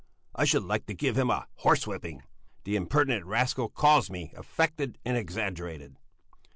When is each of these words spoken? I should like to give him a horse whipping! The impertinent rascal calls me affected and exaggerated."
I 0.33 0.45
should 0.45 0.63
like 0.63 0.87
to 0.87 0.95
give 0.95 1.15
him 1.15 1.29
a 1.29 1.45
horse 1.57 1.85
whipping! 1.85 2.23
The 2.63 2.75
impertinent 2.75 3.23
rascal 3.23 3.69
calls 3.69 4.09
me 4.09 4.33
affected 4.35 4.97
and 5.05 5.15
exaggerated." 5.15 5.95